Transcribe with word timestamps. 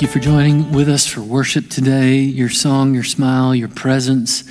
Thank 0.00 0.14
you 0.14 0.18
for 0.18 0.26
joining 0.26 0.72
with 0.72 0.88
us 0.88 1.06
for 1.06 1.20
worship 1.20 1.68
today. 1.68 2.20
Your 2.20 2.48
song, 2.48 2.94
your 2.94 3.04
smile, 3.04 3.54
your 3.54 3.68
presence 3.68 4.44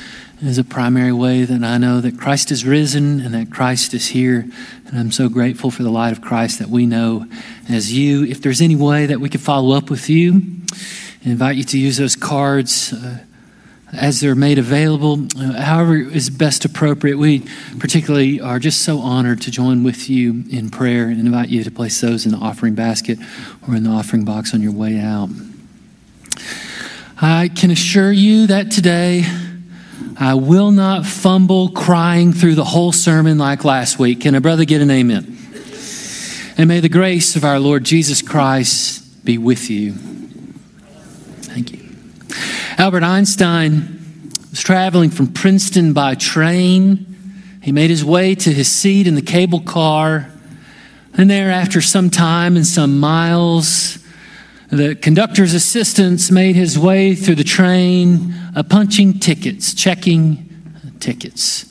is 0.43 0.59
a 0.59 0.63
primary 0.63 1.11
way 1.11 1.43
that 1.43 1.63
I 1.63 1.79
know 1.79 2.01
that 2.01 2.19
Christ 2.19 2.51
is 2.51 2.65
risen 2.65 3.19
and 3.19 3.33
that 3.33 3.49
Christ 3.49 3.95
is 3.95 4.09
here. 4.09 4.47
And 4.85 4.99
I'm 4.99 5.11
so 5.11 5.27
grateful 5.27 5.71
for 5.71 5.81
the 5.81 5.89
light 5.89 6.11
of 6.11 6.21
Christ 6.21 6.59
that 6.59 6.69
we 6.69 6.85
know 6.85 7.25
as 7.67 7.91
you. 7.91 8.25
If 8.25 8.43
there's 8.43 8.61
any 8.61 8.75
way 8.75 9.07
that 9.07 9.19
we 9.19 9.27
could 9.27 9.41
follow 9.41 9.75
up 9.75 9.89
with 9.89 10.07
you, 10.07 10.39
I 11.25 11.31
invite 11.31 11.55
you 11.55 11.63
to 11.63 11.79
use 11.79 11.97
those 11.97 12.15
cards. 12.15 12.93
Uh, 12.93 13.17
as 13.93 14.19
they're 14.19 14.35
made 14.35 14.57
available, 14.57 15.27
uh, 15.37 15.61
however 15.61 15.95
is 15.95 16.29
best 16.29 16.65
appropriate. 16.65 17.17
We 17.17 17.43
particularly 17.79 18.39
are 18.39 18.59
just 18.59 18.81
so 18.81 18.99
honored 18.99 19.41
to 19.41 19.51
join 19.51 19.83
with 19.83 20.09
you 20.09 20.43
in 20.51 20.69
prayer 20.69 21.07
and 21.07 21.19
invite 21.19 21.49
you 21.49 21.63
to 21.63 21.71
place 21.71 21.99
those 22.01 22.25
in 22.25 22.31
the 22.31 22.37
offering 22.37 22.75
basket 22.75 23.19
or 23.67 23.75
in 23.75 23.83
the 23.83 23.89
offering 23.89 24.25
box 24.25 24.53
on 24.53 24.61
your 24.61 24.71
way 24.71 24.99
out. 24.99 25.29
I 27.21 27.49
can 27.49 27.71
assure 27.71 28.11
you 28.11 28.47
that 28.47 28.71
today 28.71 29.25
I 30.17 30.35
will 30.35 30.71
not 30.71 31.05
fumble 31.05 31.69
crying 31.69 32.33
through 32.33 32.55
the 32.55 32.63
whole 32.63 32.91
sermon 32.91 33.37
like 33.37 33.65
last 33.65 33.99
week. 33.99 34.21
Can 34.21 34.35
a 34.35 34.41
brother 34.41 34.65
get 34.65 34.81
an 34.81 34.91
amen? 34.91 35.37
And 36.57 36.67
may 36.67 36.81
the 36.81 36.89
grace 36.89 37.35
of 37.35 37.45
our 37.45 37.59
Lord 37.59 37.85
Jesus 37.85 38.21
Christ 38.21 39.23
be 39.25 39.37
with 39.37 39.69
you. 39.69 39.93
Thank 41.43 41.71
you. 41.71 41.88
Albert 42.79 43.03
Einstein 43.03 44.31
was 44.51 44.61
traveling 44.61 45.09
from 45.09 45.27
Princeton 45.33 45.91
by 45.91 46.15
train. 46.15 47.05
He 47.61 47.73
made 47.73 47.89
his 47.89 48.05
way 48.05 48.35
to 48.35 48.53
his 48.53 48.71
seat 48.71 49.05
in 49.05 49.15
the 49.15 49.21
cable 49.21 49.59
car. 49.59 50.31
And 51.13 51.29
there, 51.29 51.51
after 51.51 51.81
some 51.81 52.09
time 52.09 52.55
and 52.55 52.65
some 52.65 52.97
miles, 52.97 53.99
the 54.69 54.95
conductor's 54.95 55.53
assistants 55.53 56.31
made 56.31 56.55
his 56.55 56.79
way 56.79 57.15
through 57.15 57.35
the 57.35 57.43
train, 57.43 58.33
uh, 58.55 58.63
punching 58.63 59.19
tickets, 59.19 59.73
checking 59.73 60.47
tickets. 61.01 61.65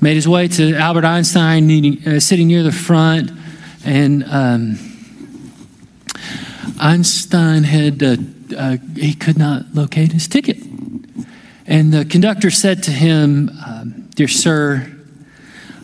Made 0.00 0.14
his 0.14 0.28
way 0.28 0.46
to 0.46 0.76
Albert 0.76 1.04
Einstein, 1.04 1.66
needing, 1.66 2.06
uh, 2.06 2.20
sitting 2.20 2.46
near 2.46 2.62
the 2.62 2.70
front, 2.70 3.32
and 3.84 4.24
um, 4.28 4.91
Einstein 6.82 7.62
had 7.62 8.02
uh, 8.02 8.16
uh, 8.56 8.76
he 8.96 9.14
could 9.14 9.38
not 9.38 9.72
locate 9.72 10.10
his 10.10 10.26
ticket. 10.26 10.58
And 11.64 11.92
the 11.92 12.04
conductor 12.04 12.50
said 12.50 12.82
to 12.82 12.90
him, 12.90 13.50
um, 13.64 14.08
Dear 14.16 14.26
sir, 14.26 14.90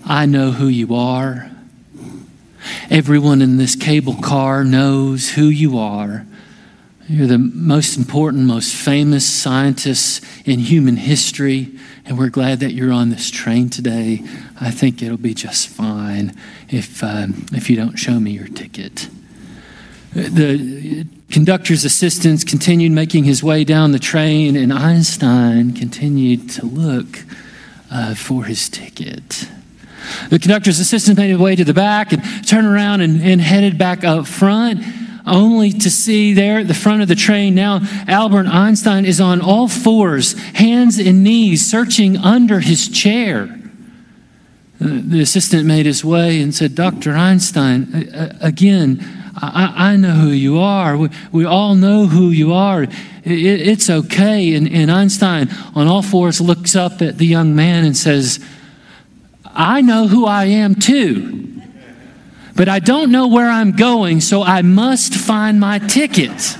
I 0.05 0.27
know 0.27 0.51
who 0.51 0.67
you 0.67 0.97
are. 0.97 1.51
Everyone 2.91 3.43
in 3.43 3.59
this 3.59 3.77
cable 3.77 4.17
car 4.21 4.65
knows 4.65 5.31
who 5.31 5.45
you 5.45 5.79
are. 5.79 6.27
You're 7.09 7.29
the 7.29 7.39
most 7.39 7.97
important, 7.97 8.45
most 8.47 8.75
famous 8.75 9.25
scientist 9.25 10.25
in 10.45 10.59
human 10.59 10.97
history, 10.97 11.79
and 12.05 12.19
we're 12.19 12.29
glad 12.29 12.59
that 12.61 12.73
you're 12.73 12.93
on 12.93 13.11
this 13.11 13.31
train 13.31 13.71
today. 13.71 14.25
I 14.61 14.73
think 14.73 15.01
it'll 15.01 15.17
be 15.17 15.33
just 15.33 15.69
fine 15.69 16.35
if, 16.69 17.03
um, 17.05 17.47
if 17.53 17.71
you 17.71 17.77
don't 17.77 17.97
show 17.97 18.19
me 18.19 18.33
your 18.33 18.49
ticket. 18.49 19.09
The 20.19 21.06
conductor's 21.30 21.84
assistants 21.84 22.42
continued 22.42 22.91
making 22.91 23.22
his 23.24 23.42
way 23.42 23.62
down 23.62 23.92
the 23.92 24.00
train, 24.00 24.56
and 24.56 24.72
Einstein 24.72 25.72
continued 25.74 26.50
to 26.50 26.66
look 26.66 27.24
uh, 27.91 28.14
for 28.16 28.44
his 28.44 28.69
ticket. 28.69 29.48
The 30.30 30.39
conductor's 30.41 30.80
assistant 30.80 31.19
made 31.19 31.30
his 31.30 31.39
way 31.39 31.55
to 31.55 31.64
the 31.64 31.74
back 31.74 32.12
and 32.12 32.22
turned 32.46 32.67
around 32.67 33.02
and, 33.02 33.23
and 33.23 33.40
headed 33.40 33.78
back 33.78 34.02
up 34.02 34.27
front, 34.27 34.83
only 35.24 35.70
to 35.70 35.90
see 35.90 36.33
there 36.33 36.61
at 36.61 36.68
the 36.68 36.74
front 36.74 37.02
of 37.02 37.08
the 37.08 37.14
train 37.14 37.55
now 37.55 37.80
Albert 38.08 38.46
Einstein 38.46 39.05
is 39.05 39.20
on 39.20 39.40
all 39.40 39.68
fours, 39.68 40.33
hands 40.55 40.98
and 40.98 41.23
knees, 41.23 41.64
searching 41.64 42.17
under 42.17 42.58
his 42.58 42.89
chair. 42.89 43.55
The 44.80 45.20
assistant 45.20 45.67
made 45.67 45.86
his 45.86 46.05
way 46.05 46.40
and 46.40 46.55
said, 46.55 46.74
Dr. 46.74 47.12
Einstein, 47.12 48.11
again, 48.40 49.17
I, 49.41 49.93
I 49.93 49.97
know 49.97 50.13
who 50.13 50.31
you 50.31 50.59
are. 50.59 50.97
We, 50.97 51.11
we, 51.33 51.45
all 51.45 51.75
know 51.75 52.07
who 52.07 52.31
you 52.31 52.53
are. 52.53 52.83
It, 52.83 52.93
it's 53.25 53.89
okay. 53.89 54.55
And, 54.55 54.69
and 54.73 54.91
Einstein, 54.91 55.49
on 55.75 55.87
all 55.87 56.03
fours, 56.03 56.41
looks 56.41 56.75
up 56.75 57.01
at 57.03 57.19
the 57.19 57.27
young 57.27 57.55
man 57.55 57.85
and 57.85 57.97
says, 57.97 58.45
I 59.45 59.81
know 59.81 60.09
who 60.09 60.27
I 60.27 60.47
am 60.47 60.75
too. 60.75 61.63
But 62.57 62.69
I 62.69 62.81
don't 62.81 63.13
know 63.13 63.29
where 63.29 63.49
I'm 63.49 63.73
going, 63.73 64.21
so 64.21 64.43
I 64.43 64.63
must 64.63 65.15
find 65.15 65.61
my 65.61 65.79
ticket. 65.79 66.31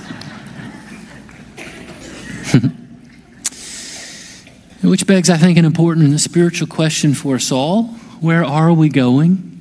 Which 4.81 5.05
begs, 5.05 5.29
I 5.29 5.35
think, 5.35 5.57
an 5.57 5.65
important 5.65 6.17
spiritual 6.21 6.67
question 6.67 7.13
for 7.13 7.35
us 7.35 7.51
all. 7.51 7.83
Where 8.21 8.45
are 8.45 8.71
we 8.71 8.87
going? 8.87 9.58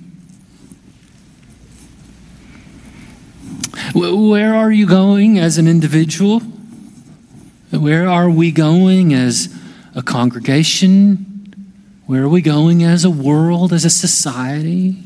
Where 3.94 4.54
are 4.54 4.70
you 4.70 4.86
going 4.86 5.38
as 5.38 5.58
an 5.58 5.66
individual? 5.66 6.40
Where 7.70 8.08
are 8.08 8.30
we 8.30 8.50
going 8.50 9.14
as 9.14 9.54
a 9.94 10.02
congregation? 10.02 11.54
Where 12.06 12.24
are 12.24 12.28
we 12.28 12.40
going 12.42 12.82
as 12.82 13.04
a 13.04 13.10
world, 13.10 13.72
as 13.72 13.84
a 13.84 13.90
society? 13.90 14.96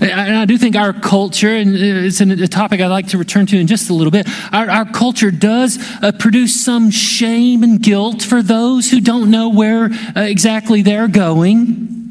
And 0.00 0.36
I 0.36 0.44
do 0.44 0.58
think 0.58 0.76
our 0.76 0.92
culture, 0.92 1.54
and 1.54 1.74
it's 1.74 2.20
a 2.20 2.48
topic 2.48 2.80
I'd 2.80 2.88
like 2.88 3.08
to 3.08 3.18
return 3.18 3.46
to 3.46 3.58
in 3.58 3.66
just 3.66 3.90
a 3.90 3.94
little 3.94 4.10
bit, 4.10 4.28
our, 4.52 4.68
our 4.68 4.84
culture 4.84 5.30
does 5.30 5.78
uh, 6.02 6.12
produce 6.18 6.64
some 6.64 6.90
shame 6.90 7.62
and 7.62 7.80
guilt 7.80 8.20
for 8.22 8.42
those 8.42 8.90
who 8.90 9.00
don't 9.00 9.30
know 9.30 9.50
where 9.50 9.90
uh, 10.16 10.22
exactly 10.22 10.82
they're 10.82 11.08
going. 11.08 12.03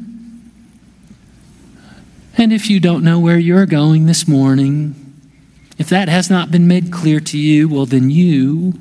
And 2.36 2.52
if 2.52 2.68
you 2.68 2.80
don't 2.80 3.04
know 3.04 3.20
where 3.20 3.38
you're 3.38 3.66
going 3.66 4.06
this 4.06 4.26
morning, 4.26 4.94
if 5.78 5.88
that 5.88 6.08
has 6.08 6.28
not 6.28 6.50
been 6.50 6.66
made 6.66 6.90
clear 6.90 7.20
to 7.20 7.38
you, 7.38 7.68
well, 7.68 7.86
then 7.86 8.10
you 8.10 8.74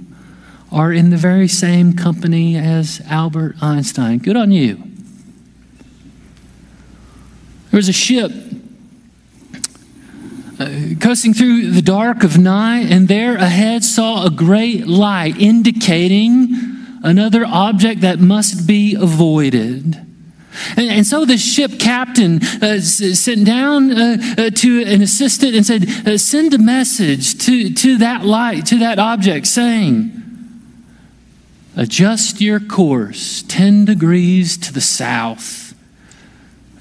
are 0.71 0.91
in 0.91 1.11
the 1.11 1.17
very 1.17 1.47
same 1.47 1.93
company 1.93 2.57
as 2.57 3.01
Albert 3.07 3.55
Einstein. 3.61 4.17
Good 4.17 4.35
on 4.35 4.51
you. 4.51 4.75
There 7.69 7.77
was 7.77 7.89
a 7.89 7.93
ship 7.93 8.31
uh, 10.59 10.69
coasting 10.99 11.33
through 11.33 11.71
the 11.71 11.81
dark 11.81 12.23
of 12.23 12.37
night, 12.37 12.91
and 12.91 13.07
there 13.07 13.35
ahead 13.35 13.83
saw 13.83 14.25
a 14.25 14.29
great 14.31 14.87
light 14.87 15.37
indicating 15.37 16.99
another 17.03 17.45
object 17.45 18.01
that 18.01 18.19
must 18.19 18.67
be 18.67 18.95
avoided. 18.95 20.12
And, 20.77 20.89
and 20.89 21.07
so 21.07 21.25
the 21.25 21.37
ship 21.37 21.79
captain 21.79 22.43
uh, 22.61 22.79
sent 22.79 23.45
down 23.45 23.91
uh, 23.91 24.17
uh, 24.37 24.49
to 24.49 24.83
an 24.83 25.01
assistant 25.01 25.55
and 25.55 25.65
said, 25.65 26.07
uh, 26.07 26.17
Send 26.17 26.53
a 26.53 26.57
message 26.57 27.37
to, 27.45 27.73
to 27.73 27.97
that 27.97 28.23
light, 28.23 28.65
to 28.67 28.79
that 28.79 28.99
object, 28.99 29.47
saying, 29.47 30.19
Adjust 31.75 32.39
your 32.39 32.59
course 32.59 33.43
10 33.43 33.85
degrees 33.85 34.57
to 34.57 34.73
the 34.73 34.81
south. 34.81 35.73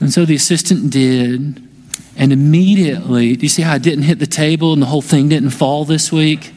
And 0.00 0.12
so 0.12 0.24
the 0.24 0.34
assistant 0.34 0.90
did. 0.90 1.68
And 2.14 2.32
immediately, 2.32 3.36
do 3.36 3.42
you 3.42 3.48
see 3.48 3.62
how 3.62 3.72
I 3.72 3.78
didn't 3.78 4.04
hit 4.04 4.18
the 4.18 4.26
table 4.26 4.74
and 4.74 4.82
the 4.82 4.86
whole 4.86 5.00
thing 5.00 5.28
didn't 5.30 5.50
fall 5.50 5.84
this 5.84 6.12
week? 6.12 6.52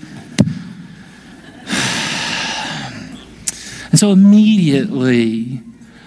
And 3.91 4.00
so 4.02 4.11
immediately, 4.11 5.61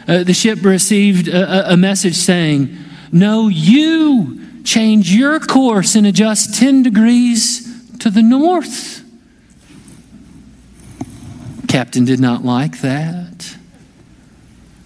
uh, 0.08 0.24
the 0.24 0.32
ship 0.32 0.64
received 0.64 1.28
a, 1.28 1.74
a 1.74 1.76
message 1.76 2.16
saying, 2.16 2.74
No, 3.12 3.48
you 3.48 4.62
change 4.64 5.14
your 5.14 5.38
course 5.38 5.94
and 5.94 6.06
adjust 6.06 6.58
10 6.58 6.82
degrees 6.82 7.96
to 7.98 8.10
the 8.10 8.22
north. 8.22 9.04
Captain 11.68 12.06
did 12.06 12.20
not 12.20 12.44
like 12.44 12.80
that. 12.80 13.56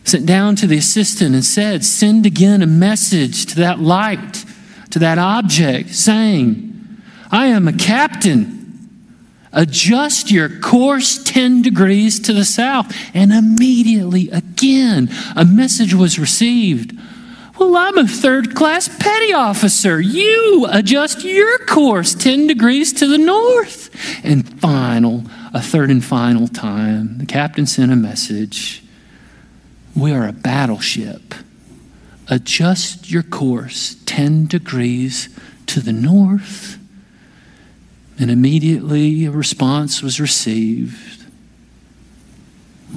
Sent 0.04 0.26
down 0.26 0.56
to 0.56 0.66
the 0.66 0.76
assistant 0.76 1.34
and 1.34 1.44
said, 1.44 1.84
Send 1.84 2.26
again 2.26 2.60
a 2.60 2.66
message 2.66 3.46
to 3.46 3.56
that 3.56 3.78
light, 3.78 4.44
to 4.90 4.98
that 4.98 5.18
object, 5.18 5.90
saying, 5.94 7.00
I 7.30 7.46
am 7.46 7.68
a 7.68 7.72
captain. 7.72 8.61
Adjust 9.52 10.30
your 10.30 10.48
course 10.48 11.22
10 11.22 11.62
degrees 11.62 12.18
to 12.20 12.32
the 12.32 12.44
south. 12.44 12.94
And 13.12 13.32
immediately, 13.32 14.30
again, 14.30 15.10
a 15.36 15.44
message 15.44 15.94
was 15.94 16.18
received. 16.18 16.98
Well, 17.58 17.76
I'm 17.76 17.98
a 17.98 18.08
third 18.08 18.54
class 18.54 18.88
petty 18.88 19.34
officer. 19.34 20.00
You 20.00 20.66
adjust 20.70 21.22
your 21.22 21.58
course 21.58 22.14
10 22.14 22.46
degrees 22.46 22.94
to 22.94 23.06
the 23.06 23.18
north. 23.18 23.90
And 24.24 24.60
final, 24.60 25.24
a 25.52 25.60
third 25.60 25.90
and 25.90 26.02
final 26.02 26.48
time, 26.48 27.18
the 27.18 27.26
captain 27.26 27.66
sent 27.66 27.92
a 27.92 27.96
message 27.96 28.82
We 29.94 30.12
are 30.12 30.26
a 30.26 30.32
battleship. 30.32 31.34
Adjust 32.28 33.10
your 33.10 33.22
course 33.22 33.96
10 34.06 34.46
degrees 34.46 35.28
to 35.66 35.80
the 35.80 35.92
north 35.92 36.78
And 38.22 38.30
immediately 38.30 39.24
a 39.24 39.32
response 39.32 40.00
was 40.00 40.20
received 40.20 41.24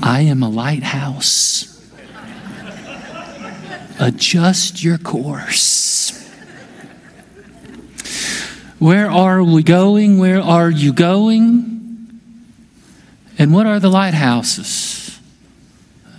I 0.03 0.21
am 0.21 0.43
a 0.43 0.49
lighthouse. 0.49 1.83
Adjust 3.99 4.83
your 4.83 4.99
course. 4.99 6.11
Where 8.77 9.09
are 9.09 9.43
we 9.43 9.63
going? 9.63 10.19
Where 10.19 10.41
are 10.41 10.69
you 10.69 10.93
going? 10.93 12.21
And 13.39 13.51
what 13.51 13.65
are 13.65 13.79
the 13.79 13.89
lighthouses 13.89 15.19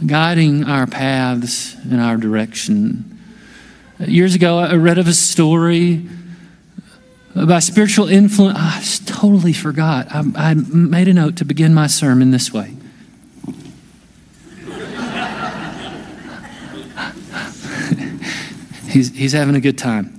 guiding 0.04 0.64
our 0.64 0.88
paths 0.88 1.76
and 1.76 2.00
our 2.00 2.16
direction? 2.16 3.20
Years 4.00 4.34
ago, 4.34 4.58
I 4.58 4.74
read 4.74 4.98
of 4.98 5.06
a 5.06 5.14
story 5.14 6.08
about 7.36 7.62
spiritual 7.62 8.08
influence. 8.08 8.56
Ah, 8.58 8.80
I 8.80 9.04
totally 9.04 9.52
forgot. 9.52 10.06
I, 10.10 10.24
I 10.34 10.54
made 10.54 11.08
a 11.08 11.14
note 11.14 11.36
to 11.36 11.44
begin 11.44 11.74
my 11.74 11.86
sermon 11.86 12.30
this 12.30 12.52
way. 12.52 12.66
he's, 18.88 19.14
he's 19.14 19.32
having 19.32 19.54
a 19.54 19.60
good 19.60 19.76
time. 19.76 20.12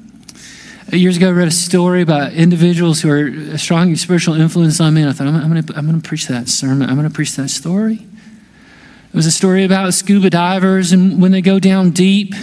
Years 0.92 1.18
ago, 1.18 1.30
I 1.30 1.32
read 1.32 1.48
a 1.48 1.52
story 1.52 2.02
about 2.02 2.34
individuals 2.34 3.02
who 3.02 3.10
are 3.10 3.28
a 3.28 3.58
strong 3.58 3.96
spiritual 3.96 4.36
influence 4.36 4.80
on 4.80 4.94
me, 4.94 5.02
and 5.02 5.10
I 5.10 5.14
thought, 5.14 5.28
I'm, 5.28 5.36
I'm 5.36 5.88
going 5.88 6.00
to 6.00 6.08
preach 6.08 6.28
that 6.28 6.48
sermon. 6.48 6.90
I'm 6.90 6.96
going 6.96 7.10
to 7.10 7.14
preach 7.14 7.36
that 7.36 7.50
story. 7.50 7.96
It 7.96 9.16
was 9.16 9.26
a 9.26 9.32
story 9.32 9.66
about 9.66 9.94
scuba 9.94 10.30
divers, 10.30 10.94
and 10.94 11.22
when 11.22 11.32
they 11.32 11.42
go 11.42 11.60
down 11.60 11.90
deep, 11.90 12.36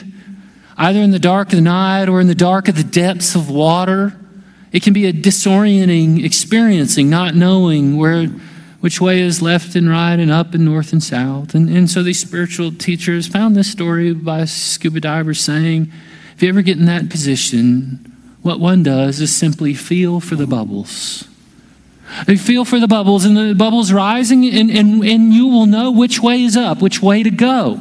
either 0.76 1.00
in 1.00 1.12
the 1.12 1.18
dark 1.18 1.52
of 1.52 1.56
the 1.56 1.62
night 1.62 2.08
or 2.08 2.20
in 2.20 2.26
the 2.26 2.34
dark 2.34 2.68
of 2.68 2.76
the 2.76 2.84
depths 2.84 3.34
of 3.34 3.48
water, 3.48 4.14
it 4.74 4.82
can 4.82 4.92
be 4.92 5.06
a 5.06 5.12
disorienting 5.12 6.24
experiencing, 6.24 7.08
not 7.08 7.36
knowing 7.36 7.96
where 7.96 8.26
which 8.80 9.00
way 9.00 9.20
is 9.20 9.40
left 9.40 9.76
and 9.76 9.88
right 9.88 10.18
and 10.18 10.32
up 10.32 10.52
and 10.52 10.64
north 10.64 10.92
and 10.92 11.00
south. 11.00 11.54
And, 11.54 11.70
and 11.70 11.88
so 11.88 12.02
these 12.02 12.18
spiritual 12.18 12.72
teachers 12.72 13.28
found 13.28 13.54
this 13.54 13.70
story 13.70 14.12
by 14.12 14.44
scuba 14.46 14.98
divers 14.98 15.38
saying, 15.38 15.92
if 16.34 16.42
you 16.42 16.48
ever 16.48 16.60
get 16.60 16.76
in 16.76 16.86
that 16.86 17.08
position, 17.08 18.12
what 18.42 18.58
one 18.58 18.82
does 18.82 19.20
is 19.20 19.34
simply 19.34 19.74
feel 19.74 20.18
for 20.18 20.34
the 20.34 20.46
bubbles. 20.46 21.28
They 22.26 22.36
feel 22.36 22.64
for 22.64 22.80
the 22.80 22.88
bubbles, 22.88 23.24
and 23.24 23.36
the 23.36 23.54
bubbles 23.54 23.92
rising, 23.92 24.44
and, 24.44 24.70
and, 24.70 25.04
and 25.04 25.32
you 25.32 25.46
will 25.46 25.66
know 25.66 25.92
which 25.92 26.20
way 26.20 26.42
is 26.42 26.56
up, 26.56 26.82
which 26.82 27.00
way 27.00 27.22
to 27.22 27.30
go. 27.30 27.80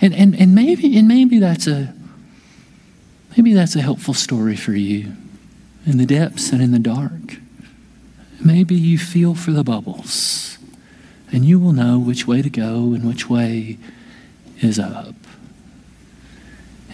And, 0.00 0.14
and, 0.14 0.34
and, 0.34 0.54
maybe, 0.54 0.98
and 0.98 1.06
maybe, 1.06 1.38
that's 1.38 1.66
a, 1.66 1.94
maybe 3.36 3.52
that's 3.52 3.76
a 3.76 3.82
helpful 3.82 4.14
story 4.14 4.56
for 4.56 4.72
you 4.72 5.12
in 5.86 5.98
the 5.98 6.06
depths 6.06 6.50
and 6.52 6.60
in 6.60 6.72
the 6.72 6.78
dark. 6.78 7.38
Maybe 8.44 8.74
you 8.74 8.98
feel 8.98 9.34
for 9.34 9.52
the 9.52 9.64
bubbles, 9.64 10.58
and 11.32 11.44
you 11.44 11.58
will 11.58 11.72
know 11.72 11.98
which 11.98 12.26
way 12.26 12.42
to 12.42 12.50
go 12.50 12.92
and 12.92 13.06
which 13.06 13.30
way 13.30 13.78
is 14.60 14.78
up. 14.78 15.14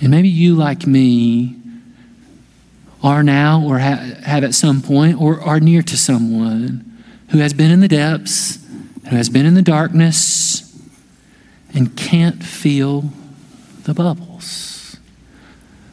And 0.01 0.11
maybe 0.11 0.29
you, 0.29 0.55
like 0.55 0.87
me, 0.87 1.57
are 3.03 3.23
now 3.23 3.63
or 3.65 3.79
ha- 3.79 4.15
have 4.25 4.45
at 4.45 4.55
some 4.55 4.83
point 4.83 5.21
or 5.21 5.41
are 5.41 5.59
near 5.59 5.83
to 5.83 5.97
someone 5.97 6.89
who 7.31 7.39
has 7.39 7.53
been 7.53 7.71
in 7.71 7.81
the 7.81 7.89
depths, 7.89 8.65
who 9.09 9.17
has 9.17 9.29
been 9.29 9.47
in 9.47 9.55
the 9.55 9.63
darkness, 9.63 10.69
and 11.75 11.97
can't 11.97 12.43
feel 12.43 13.11
the 13.85 13.95
bubbles. 13.95 14.72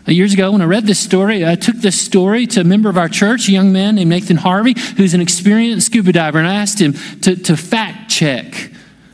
Years 0.10 0.34
ago, 0.34 0.52
when 0.52 0.62
I 0.64 0.66
read 0.66 0.88
this 0.88 1.00
story, 1.00 1.46
I 1.46 1.54
took 1.54 1.76
this 1.76 2.00
story 2.00 2.48
to 2.48 2.62
a 2.62 2.64
member 2.64 2.90
of 2.90 2.98
our 2.98 3.10
church, 3.10 3.48
a 3.48 3.52
young 3.52 3.72
man 3.72 3.94
named 3.94 4.10
Nathan 4.10 4.38
Harvey, 4.38 4.74
who's 4.98 5.14
an 5.14 5.22
experienced 5.22 5.86
scuba 5.86 6.12
diver, 6.12 6.40
and 6.40 6.48
I 6.48 6.56
asked 6.56 6.82
him 6.82 6.94
to, 7.22 7.36
to 7.36 7.56
fact 7.56 8.10
check 8.10 8.72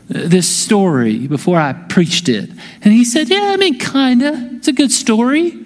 uh, 0.10 0.28
this 0.28 0.48
story 0.48 1.28
before 1.28 1.60
I 1.60 1.74
preached 1.74 2.30
it. 2.30 2.50
And 2.82 2.94
he 2.94 3.04
said, 3.04 3.28
Yeah, 3.30 3.52
I 3.54 3.58
mean, 3.58 3.78
kind 3.78 4.22
of. 4.22 4.36
It's 4.54 4.70
a 4.70 4.74
good 4.74 4.92
story. 4.92 5.66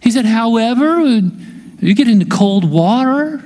He 0.00 0.10
said, 0.10 0.24
However, 0.24 1.00
you 1.00 1.94
get 1.94 2.08
into 2.08 2.24
cold 2.24 2.64
water, 2.64 3.42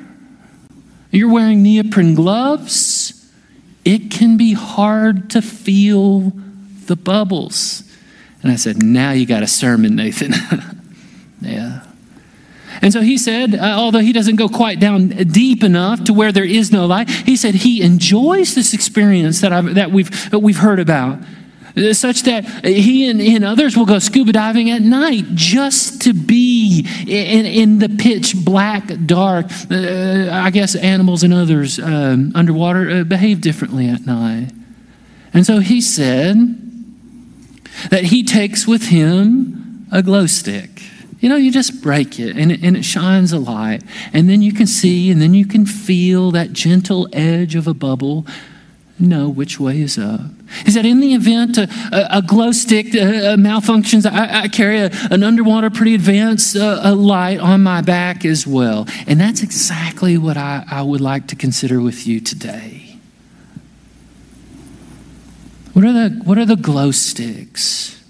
you're 1.11 1.33
wearing 1.33 1.61
neoprene 1.65 2.15
gloves, 2.15 3.29
it 3.85 4.13
can 4.13 4.37
be 4.37 4.53
hard 4.53 5.31
to 5.31 5.43
feel 5.43 6.33
the 6.87 6.95
bubbles. 6.95 7.83
And 8.43 8.53
I 8.53 8.57
said, 8.57 8.83
Now 8.83 9.13
you 9.13 9.27
got 9.27 9.43
a 9.43 9.47
sermon, 9.47 9.97
Nathan. 9.97 10.33
yeah. 11.41 11.85
And 12.81 12.93
so 12.93 13.01
he 13.01 13.19
said, 13.19 13.55
uh, 13.55 13.75
although 13.77 13.99
he 13.99 14.13
doesn't 14.13 14.37
go 14.37 14.49
quite 14.49 14.79
down 14.79 15.09
deep 15.09 15.65
enough 15.65 16.05
to 16.05 16.15
where 16.15 16.33
there 16.33 16.45
is 16.45 16.71
no 16.71 16.87
light, 16.87 17.11
he 17.11 17.37
said 17.37 17.57
he 17.57 17.83
enjoys 17.83 18.55
this 18.55 18.73
experience 18.73 19.41
that, 19.41 19.53
I've, 19.53 19.75
that, 19.75 19.91
we've, 19.91 20.31
that 20.31 20.39
we've 20.39 20.59
heard 20.59 20.79
about, 20.79 21.19
uh, 21.77 21.93
such 21.93 22.23
that 22.23 22.45
he 22.65 23.09
and, 23.09 23.21
and, 23.21 23.45
others 23.45 23.77
will 23.77 23.87
go 23.87 23.99
scuba 23.99 24.33
diving 24.33 24.71
at 24.71 24.83
night 24.83 25.25
just 25.35 26.03
to 26.03 26.13
be 26.13 26.87
in, 27.07 27.47
in 27.47 27.79
the 27.79 27.89
pitch 27.89 28.35
black, 28.45 28.91
dark. 29.07 29.47
Uh, 29.71 30.29
I 30.31 30.51
guess 30.51 30.75
animals 30.75 31.23
and 31.23 31.33
others 31.33 31.79
um, 31.79 32.33
underwater 32.35 32.91
uh, 32.91 33.05
behave 33.05 33.41
differently 33.41 33.89
at 33.89 34.07
night. 34.07 34.51
And 35.33 35.45
so 35.45 35.59
he 35.59 35.81
said 35.81 36.68
that 37.91 38.05
he 38.05 38.23
takes 38.23 38.67
with 38.67 38.89
him 38.89 39.87
a 39.93 40.03
glow 40.03 40.27
stick. 40.27 40.83
You 41.21 41.29
know, 41.29 41.37
you 41.37 41.51
just 41.51 41.83
break 41.83 42.21
it 42.21 42.37
and, 42.37 42.53
it 42.53 42.63
and 42.63 42.77
it 42.77 42.85
shines 42.85 43.33
a 43.33 43.39
light. 43.39 43.83
And 44.13 44.29
then 44.29 44.41
you 44.41 44.53
can 44.53 44.67
see 44.67 45.11
and 45.11 45.21
then 45.21 45.35
you 45.35 45.47
can 45.47 45.67
feel 45.67 46.31
that 46.31 46.53
gentle 46.53 47.09
edge 47.13 47.55
of 47.55 47.67
a 47.67 47.75
bubble 47.75 48.27
know 49.01 49.29
which 49.29 49.61
way 49.61 49.81
is 49.81 49.99
up. 49.99 50.21
Is 50.67 50.75
that 50.75 50.85
in 50.85 51.01
the 51.01 51.15
event 51.15 51.59
a, 51.59 51.69
a, 51.93 52.19
a 52.19 52.23
glow 52.23 52.53
stick 52.53 52.95
uh, 52.95 52.99
uh, 52.99 53.37
malfunctions, 53.37 54.11
I, 54.11 54.43
I 54.43 54.49
carry 54.49 54.81
a, 54.81 54.91
an 55.11 55.23
underwater 55.23 55.71
pretty 55.71 55.95
advanced 55.95 56.57
uh, 56.57 56.95
light 56.95 57.39
on 57.39 57.63
my 57.63 57.81
back 57.81 58.25
as 58.25 58.47
well. 58.47 58.87
And 59.07 59.21
that's 59.21 59.43
exactly 59.43 60.19
what 60.19 60.37
I, 60.37 60.65
I 60.69 60.83
would 60.83 61.01
like 61.01 61.29
to 61.29 61.37
consider 61.37 61.81
with 61.81 62.07
you 62.07 62.21
today. 62.21 62.88
What 65.79 65.87
are 65.87 65.93
the, 65.93 66.09
what 66.25 66.39
are 66.39 66.45
the 66.45 66.57
glow 66.57 66.91
sticks? 66.91 68.03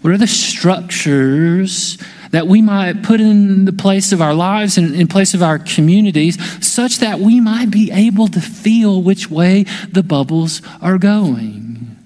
What 0.00 0.12
are 0.12 0.16
the 0.16 0.28
structures 0.28 1.98
that 2.30 2.46
we 2.46 2.62
might 2.62 3.02
put 3.02 3.20
in 3.20 3.64
the 3.64 3.72
place 3.72 4.12
of 4.12 4.22
our 4.22 4.32
lives 4.32 4.78
and 4.78 4.94
in 4.94 5.08
place 5.08 5.34
of 5.34 5.42
our 5.42 5.58
communities 5.58 6.38
such 6.64 6.98
that 6.98 7.18
we 7.18 7.40
might 7.40 7.68
be 7.68 7.90
able 7.90 8.28
to 8.28 8.40
feel 8.40 9.02
which 9.02 9.28
way 9.28 9.64
the 9.90 10.04
bubbles 10.04 10.62
are 10.80 10.98
going. 10.98 11.96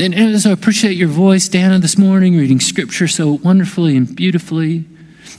And, 0.00 0.12
and 0.12 0.40
so 0.40 0.50
I 0.50 0.54
appreciate 0.54 0.96
your 0.96 1.06
voice, 1.06 1.46
Dana, 1.48 1.78
this 1.78 1.96
morning, 1.96 2.36
reading 2.36 2.58
scripture 2.58 3.06
so 3.06 3.34
wonderfully 3.44 3.96
and 3.96 4.12
beautifully. 4.12 4.86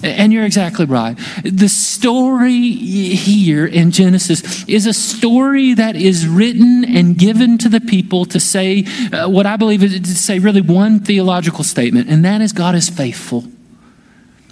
And 0.04 0.34
you're 0.34 0.44
exactly 0.44 0.86
right. 0.86 1.18
The 1.44 1.70
story 1.70 2.72
here 2.72 3.66
in 3.66 3.92
Genesis 3.92 4.68
is 4.68 4.86
a 4.86 4.94
story 4.94 5.74
that 5.76 5.96
is 5.96 6.28
written 6.28 6.84
and 6.84 7.18
given 7.18 7.58
to 7.60 7.70
the 7.70 7.80
people 7.80 8.26
to 8.26 8.40
say 8.40 8.84
uh, 9.14 9.30
what 9.30 9.46
I 9.46 9.56
believe 9.56 9.82
is 9.82 10.02
to 10.02 10.16
say 10.16 10.40
really 10.40 10.60
one 10.60 11.00
theological 11.00 11.64
statement, 11.64 12.10
and 12.10 12.26
that 12.26 12.42
is 12.42 12.52
God 12.52 12.76
is 12.76 12.90
faithful. 12.90 13.46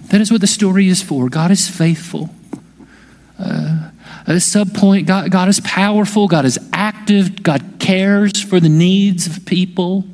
That 0.04 0.22
is 0.22 0.32
what 0.32 0.40
the 0.40 0.46
story 0.46 0.88
is 0.88 1.02
for. 1.02 1.28
God 1.28 1.50
is 1.50 1.68
faithful. 1.68 2.30
Uh, 3.38 3.90
a 4.26 4.40
sub 4.40 4.72
point 4.72 5.06
God, 5.06 5.30
God 5.30 5.48
is 5.48 5.60
powerful, 5.60 6.28
God 6.28 6.46
is 6.46 6.58
active, 6.72 7.42
God 7.42 7.74
cares 7.78 8.40
for 8.40 8.58
the 8.58 8.70
needs 8.70 9.26
of 9.26 9.44
people. 9.44 10.04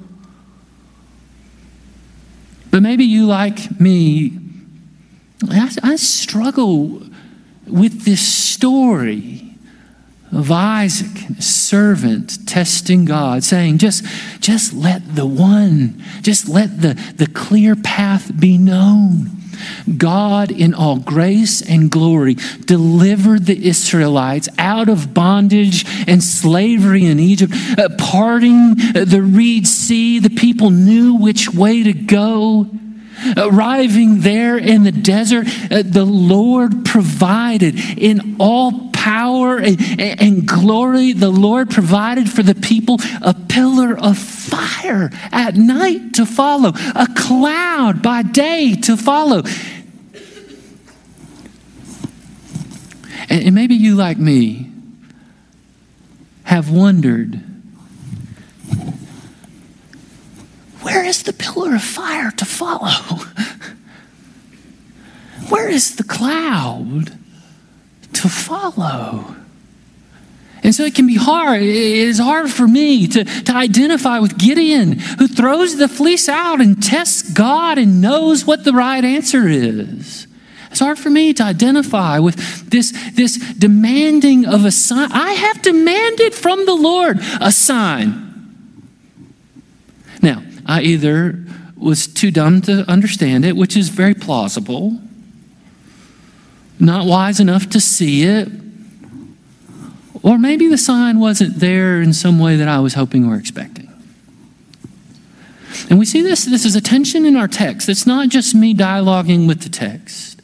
But 2.72 2.82
maybe 2.82 3.04
you, 3.04 3.26
like 3.26 3.80
me, 3.80 4.47
I, 5.48 5.70
I 5.82 5.96
struggle 5.96 7.02
with 7.66 8.04
this 8.04 8.26
story 8.26 9.44
of 10.32 10.50
Isaac, 10.50 11.16
his 11.36 11.46
servant, 11.48 12.46
testing 12.46 13.04
God, 13.04 13.44
saying, 13.44 13.78
just, 13.78 14.04
just 14.40 14.74
let 14.74 15.14
the 15.14 15.26
one, 15.26 16.02
just 16.22 16.48
let 16.48 16.82
the, 16.82 16.94
the 17.16 17.26
clear 17.26 17.74
path 17.76 18.38
be 18.38 18.58
known. 18.58 19.30
God, 19.96 20.50
in 20.50 20.74
all 20.74 20.98
grace 20.98 21.62
and 21.62 21.90
glory, 21.90 22.34
delivered 22.64 23.46
the 23.46 23.66
Israelites 23.66 24.48
out 24.58 24.88
of 24.88 25.14
bondage 25.14 25.84
and 26.06 26.22
slavery 26.22 27.06
in 27.06 27.18
Egypt, 27.18 27.52
uh, 27.76 27.88
parting 27.98 28.76
the 28.76 29.22
Reed 29.22 29.66
Sea. 29.66 30.20
The 30.20 30.30
people 30.30 30.70
knew 30.70 31.14
which 31.14 31.52
way 31.52 31.82
to 31.82 31.92
go. 31.92 32.66
Arriving 33.36 34.20
there 34.20 34.56
in 34.56 34.82
the 34.84 34.92
desert, 34.92 35.46
uh, 35.70 35.82
the 35.84 36.04
Lord 36.04 36.84
provided 36.84 37.78
in 37.98 38.36
all 38.38 38.88
power 38.92 39.58
and, 39.58 39.80
and, 40.00 40.46
glory. 40.46 41.12
The 41.12 41.30
Lord 41.30 41.70
provided 41.70 42.30
for 42.30 42.42
the 42.42 42.54
people 42.54 42.98
a 43.22 43.32
pillar 43.32 43.96
of 43.96 44.18
fire 44.18 45.10
at 45.32 45.54
night 45.54 46.14
to 46.14 46.26
follow, 46.26 46.72
a 46.94 47.06
cloud 47.16 48.02
by 48.02 48.22
day 48.22 48.74
to 48.82 48.96
follow. 48.96 49.42
And, 53.30 53.44
and 53.44 53.54
maybe 53.54 53.74
you, 53.74 53.94
like 53.94 54.18
me, 54.18 54.70
have 56.44 56.70
wondered 56.70 57.44
where 60.80 60.97
is 61.08 61.22
the 61.22 61.32
pillar 61.32 61.74
of 61.74 61.82
fire 61.82 62.30
to 62.30 62.44
follow? 62.44 63.24
Where 65.48 65.68
is 65.68 65.96
the 65.96 66.04
cloud 66.04 67.18
to 68.12 68.28
follow? 68.28 69.36
And 70.62 70.74
so 70.74 70.84
it 70.84 70.94
can 70.94 71.06
be 71.06 71.16
hard. 71.16 71.62
It 71.62 71.68
is 71.68 72.18
hard 72.18 72.50
for 72.50 72.68
me 72.68 73.06
to, 73.08 73.24
to 73.24 73.54
identify 73.54 74.18
with 74.18 74.38
Gideon, 74.38 74.98
who 74.98 75.26
throws 75.26 75.76
the 75.76 75.88
fleece 75.88 76.28
out 76.28 76.60
and 76.60 76.82
tests 76.82 77.32
God 77.32 77.78
and 77.78 78.00
knows 78.00 78.44
what 78.44 78.64
the 78.64 78.72
right 78.72 79.04
answer 79.04 79.48
is. 79.48 80.26
It's 80.70 80.80
hard 80.80 80.98
for 80.98 81.08
me 81.08 81.32
to 81.34 81.42
identify 81.42 82.18
with 82.18 82.68
this, 82.68 82.92
this 83.12 83.38
demanding 83.54 84.44
of 84.44 84.66
a 84.66 84.70
sign. 84.70 85.10
I 85.12 85.32
have 85.32 85.62
demanded 85.62 86.34
from 86.34 86.66
the 86.66 86.74
Lord 86.74 87.18
a 87.40 87.50
sign. 87.50 88.27
I 90.68 90.82
either 90.82 91.42
was 91.76 92.06
too 92.06 92.30
dumb 92.30 92.60
to 92.62 92.88
understand 92.88 93.44
it, 93.44 93.56
which 93.56 93.76
is 93.76 93.88
very 93.88 94.14
plausible, 94.14 95.00
not 96.78 97.06
wise 97.06 97.40
enough 97.40 97.70
to 97.70 97.80
see 97.80 98.24
it, 98.24 98.48
or 100.22 100.38
maybe 100.38 100.68
the 100.68 100.78
sign 100.78 101.20
wasn't 101.20 101.58
there 101.58 102.02
in 102.02 102.12
some 102.12 102.38
way 102.38 102.56
that 102.56 102.68
I 102.68 102.80
was 102.80 102.94
hoping 102.94 103.26
or 103.26 103.36
expecting. 103.36 103.88
And 105.88 105.98
we 105.98 106.04
see 106.04 106.20
this, 106.20 106.44
this 106.44 106.64
is 106.64 106.76
a 106.76 106.80
tension 106.80 107.24
in 107.24 107.36
our 107.36 107.48
text. 107.48 107.88
It's 107.88 108.06
not 108.06 108.28
just 108.28 108.54
me 108.54 108.74
dialoguing 108.74 109.48
with 109.48 109.62
the 109.62 109.70
text. 109.70 110.42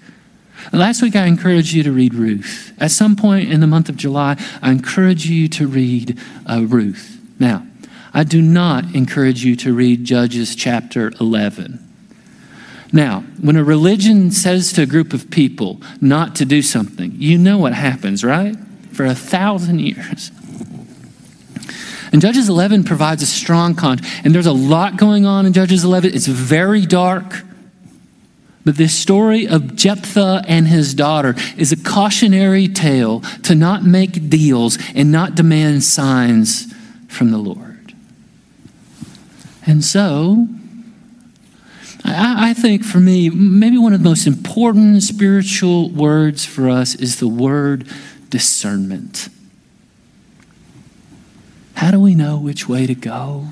Last 0.72 1.02
week, 1.02 1.14
I 1.14 1.26
encouraged 1.26 1.72
you 1.72 1.82
to 1.82 1.92
read 1.92 2.14
Ruth. 2.14 2.72
At 2.78 2.90
some 2.90 3.14
point 3.16 3.52
in 3.52 3.60
the 3.60 3.66
month 3.66 3.88
of 3.88 3.96
July, 3.96 4.36
I 4.62 4.70
encourage 4.70 5.26
you 5.26 5.48
to 5.48 5.66
read 5.66 6.18
uh, 6.46 6.64
Ruth. 6.66 7.20
Now, 7.38 7.66
I 8.14 8.22
do 8.22 8.40
not 8.40 8.94
encourage 8.94 9.44
you 9.44 9.56
to 9.56 9.74
read 9.74 10.04
Judges 10.04 10.54
chapter 10.54 11.12
11. 11.20 11.80
Now, 12.92 13.24
when 13.40 13.56
a 13.56 13.64
religion 13.64 14.30
says 14.30 14.72
to 14.74 14.82
a 14.82 14.86
group 14.86 15.12
of 15.12 15.28
people 15.30 15.82
not 16.00 16.36
to 16.36 16.44
do 16.44 16.62
something, 16.62 17.12
you 17.16 17.36
know 17.36 17.58
what 17.58 17.72
happens, 17.72 18.22
right? 18.22 18.54
For 18.92 19.04
a 19.04 19.16
thousand 19.16 19.80
years. 19.80 20.30
And 22.12 22.22
Judges 22.22 22.48
11 22.48 22.84
provides 22.84 23.20
a 23.20 23.26
strong 23.26 23.74
context. 23.74 24.08
And 24.22 24.32
there's 24.32 24.46
a 24.46 24.52
lot 24.52 24.96
going 24.96 25.26
on 25.26 25.44
in 25.44 25.52
Judges 25.52 25.82
11. 25.82 26.14
It's 26.14 26.28
very 26.28 26.86
dark. 26.86 27.42
But 28.64 28.76
this 28.76 28.94
story 28.94 29.48
of 29.48 29.74
Jephthah 29.74 30.44
and 30.46 30.68
his 30.68 30.94
daughter 30.94 31.34
is 31.56 31.72
a 31.72 31.76
cautionary 31.76 32.68
tale 32.68 33.22
to 33.42 33.56
not 33.56 33.82
make 33.82 34.30
deals 34.30 34.78
and 34.94 35.10
not 35.10 35.34
demand 35.34 35.82
signs 35.82 36.72
from 37.08 37.32
the 37.32 37.38
Lord. 37.38 37.73
And 39.66 39.84
so, 39.84 40.46
I, 42.04 42.50
I, 42.50 42.54
think 42.54 42.84
for 42.84 43.00
me, 43.00 43.30
maybe 43.30 43.78
one 43.78 43.94
of 43.94 44.02
the 44.02 44.08
most 44.08 44.26
important 44.26 45.02
spiritual 45.02 45.90
words 45.90 46.44
for 46.44 46.68
us 46.68 46.94
is 46.94 47.18
the 47.18 47.28
word 47.28 47.86
discernment. 48.28 49.28
How 51.74 51.90
do 51.90 51.98
we 51.98 52.14
know 52.14 52.36
which 52.38 52.68
way 52.68 52.86
to 52.86 52.94
go? 52.94 53.46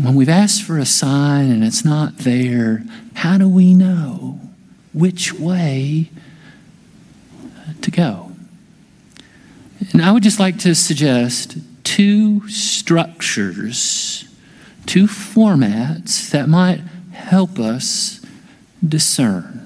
When 0.00 0.14
we've 0.14 0.28
asked 0.28 0.62
for 0.62 0.78
a 0.78 0.86
sign 0.86 1.50
and 1.50 1.62
it's 1.62 1.84
not 1.84 2.18
there, 2.18 2.82
how 3.14 3.38
do 3.38 3.48
we 3.48 3.74
know 3.74 4.40
which 4.92 5.32
way 5.32 6.10
to 7.82 7.90
go? 7.90 8.32
And 9.92 10.02
I 10.02 10.10
would 10.10 10.22
just 10.22 10.40
like 10.40 10.58
to 10.60 10.74
suggest 10.74 11.58
two 11.84 12.48
structures, 12.48 14.24
two 14.86 15.06
formats 15.06 16.30
that 16.30 16.48
might 16.48 16.80
help 17.12 17.58
us 17.58 18.24
discern. 18.86 19.60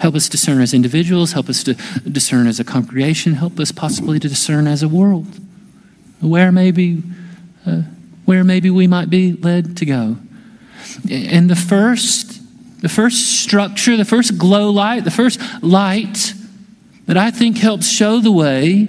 Help 0.00 0.14
us 0.14 0.28
discern 0.28 0.60
as 0.60 0.74
individuals, 0.74 1.32
help 1.32 1.48
us 1.48 1.62
to 1.64 1.74
discern 2.08 2.46
as 2.46 2.60
a 2.60 2.64
congregation, 2.64 3.34
help 3.34 3.58
us 3.58 3.72
possibly 3.72 4.18
to 4.18 4.28
discern 4.28 4.66
as 4.66 4.82
a 4.82 4.88
world. 4.88 5.26
Where 6.20 6.52
maybe, 6.52 7.02
uh, 7.66 7.82
where 8.24 8.44
maybe 8.44 8.70
we 8.70 8.86
might 8.86 9.08
be 9.08 9.32
led 9.32 9.76
to 9.78 9.86
go. 9.86 10.16
And 11.10 11.48
the 11.48 11.56
first, 11.56 12.40
the 12.82 12.88
first 12.88 13.40
structure, 13.40 13.96
the 13.96 14.04
first 14.04 14.38
glow 14.38 14.70
light, 14.70 15.04
the 15.04 15.10
first 15.10 15.40
light 15.62 16.34
that 17.06 17.16
I 17.16 17.30
think 17.30 17.58
helps 17.58 17.88
show 17.88 18.20
the 18.20 18.32
way 18.32 18.88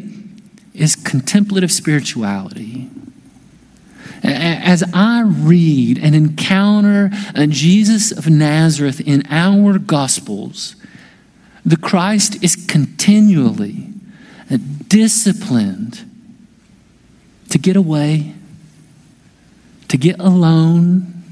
is 0.80 0.96
contemplative 0.96 1.72
spirituality. 1.72 2.90
As 4.24 4.84
I 4.94 5.22
read 5.22 5.98
and 5.98 6.16
encounter 6.16 7.10
Jesus 7.48 8.12
of 8.12 8.30
Nazareth 8.30 9.00
in 9.00 9.24
our 9.30 9.78
Gospels, 9.78 10.76
the 11.66 11.78
Christ 11.78 12.44
is 12.44 12.56
continually 12.56 13.88
uh, 14.52 14.58
disciplined 14.88 16.06
to 17.50 17.58
get 17.58 17.76
away, 17.76 18.34
to 19.88 19.98
get 19.98 20.20
alone, 20.20 21.24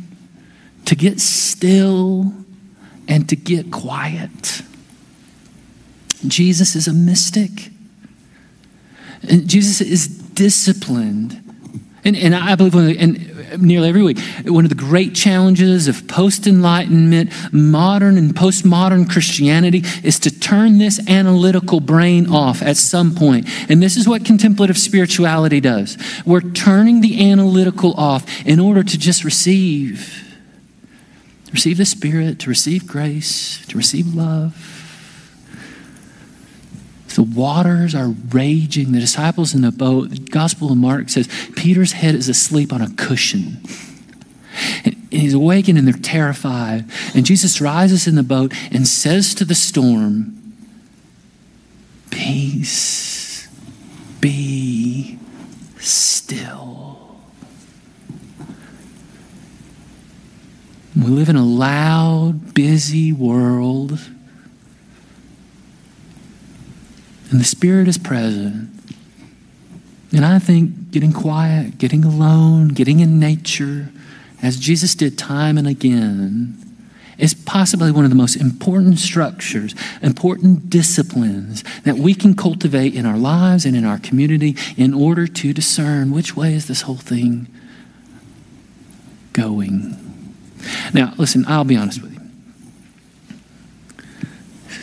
to 0.86 0.96
get 0.96 1.20
still, 1.20 2.34
and 3.08 3.28
to 3.30 3.36
get 3.36 3.72
quiet. 3.72 4.62
Jesus 6.28 6.76
is 6.76 6.88
a 6.88 6.94
mystic. 6.94 7.72
And 9.30 9.48
Jesus 9.48 9.82
is 9.82 10.08
disciplined. 10.08 11.44
And, 12.04 12.16
and 12.16 12.34
I 12.34 12.56
believe, 12.56 12.74
one 12.74 12.86
the, 12.86 12.98
and 12.98 13.62
nearly 13.62 13.90
every 13.90 14.04
week, 14.04 14.20
one 14.46 14.64
of 14.64 14.70
the 14.70 14.76
great 14.76 15.14
challenges 15.14 15.88
of 15.88 16.08
post 16.08 16.48
Enlightenment, 16.48 17.32
modern 17.52 18.18
and 18.18 18.34
postmodern 18.34 19.10
Christianity 19.10 19.84
is 20.04 20.20
to 20.20 20.40
turn 20.40 20.78
this 20.78 21.06
analytical 21.10 21.80
brain 21.80 22.32
off 22.32 22.62
at 22.62 22.78
some 22.78 23.16
point. 23.16 23.50
And 23.70 23.82
this 23.82 23.98
is 23.98 24.08
what 24.08 24.26
contemplative 24.26 24.78
spirituality 24.78 25.60
does. 25.60 25.98
We're 26.26 26.42
turning 26.42 27.02
the 27.02 27.30
analytical 27.30 27.94
off 27.96 28.26
in 28.46 28.60
order 28.60 28.84
to 28.84 28.98
just 28.98 29.24
receive. 29.24 30.24
Receive 31.52 31.78
the 31.78 31.86
Spirit, 31.86 32.40
to 32.40 32.50
receive 32.50 32.88
grace, 32.88 33.66
to 33.68 33.78
receive 33.78 34.14
love. 34.14 34.77
The 37.16 37.24
waters 37.24 37.96
are 37.96 38.10
raging. 38.30 38.92
The 38.92 39.00
disciples 39.00 39.54
in 39.54 39.62
the 39.62 39.72
boat, 39.72 40.10
the 40.10 40.20
Gospel 40.20 40.72
of 40.72 40.78
Mark 40.78 41.10
says 41.10 41.28
Peter's 41.56 41.94
head 41.94 42.16
is 42.16 42.30
asleep 42.30 42.72
on 42.72 42.82
a 42.82 42.90
cushion. 42.92 43.62
And 44.84 45.08
he's 45.12 45.34
awakened 45.34 45.78
and 45.78 45.88
they're 45.88 45.94
terrified. 45.94 46.86
And 47.16 47.26
Jesus 47.26 47.62
rises 47.62 48.08
in 48.08 48.16
the 48.16 48.24
boat 48.24 48.54
and 48.72 48.88
says 48.88 49.34
to 49.36 49.46
the 49.46 49.56
storm, 49.56 50.34
Peace, 52.10 53.48
be 54.20 55.20
still. 55.80 57.18
We 60.96 61.06
live 61.06 61.30
in 61.30 61.36
a 61.36 61.46
loud, 61.46 62.54
busy 62.56 63.12
world 63.12 64.00
and 67.32 67.40
the 67.40 67.46
Spirit 67.46 67.88
is 67.88 67.98
present. 67.98 68.70
And 70.14 70.26
I 70.26 70.40
think 70.40 70.92
getting 70.92 71.12
quiet, 71.12 71.78
getting 71.78 72.04
alone, 72.06 72.70
getting 72.70 73.00
in 73.00 73.20
nature, 73.20 73.90
as 74.42 74.58
Jesus 74.58 74.96
did 74.96 75.18
time 75.18 75.58
and 75.58 75.68
again, 75.68 76.64
is 77.18 77.34
possibly 77.34 77.92
one 77.92 78.04
of 78.04 78.12
the 78.12 78.16
most 78.16 78.36
important 78.36 79.00
structures, 79.00 79.74
important 80.02 80.70
disciplines 80.70 81.64
that 81.84 81.98
we 81.98 82.14
can 82.14 82.36
cultivate 82.36 82.94
in 82.94 83.06
our 83.06 83.18
lives 83.18 83.66
and 83.66 83.76
in 83.76 83.84
our 83.86 83.98
community 84.00 84.56
in 84.78 84.94
order 84.94 85.28
to 85.28 85.52
discern 85.52 86.12
which 86.12 86.36
way 86.36 86.54
is 86.54 86.68
this 86.68 86.82
whole 86.84 86.96
thing 86.96 87.48
going. 89.34 89.96
Now, 90.94 91.14
listen, 91.18 91.44
I'll 91.48 91.64
be 91.64 91.76
honest 91.76 92.02
with 92.02 92.14
you. 92.14 92.22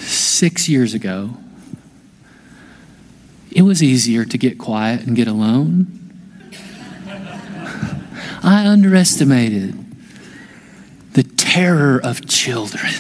Six 0.00 0.68
years 0.68 0.92
ago, 0.94 1.36
it 3.54 3.62
was 3.62 3.82
easier 3.82 4.24
to 4.24 4.36
get 4.36 4.58
quiet 4.58 5.06
and 5.06 5.14
get 5.14 5.28
alone. 5.28 6.00
I 8.42 8.66
underestimated 8.66 9.84
the 11.12 11.22
terror 11.22 12.00
of 12.02 12.26
children. 12.26 12.92